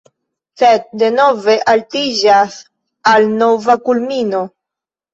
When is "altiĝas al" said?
1.75-3.31